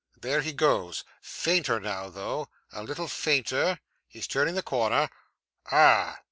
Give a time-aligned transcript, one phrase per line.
[0.19, 1.03] There he goes.
[1.21, 2.49] Fainter now, though.
[2.71, 3.79] A little fainter.
[4.07, 5.09] He's turning the corner.
[5.71, 6.17] Ah!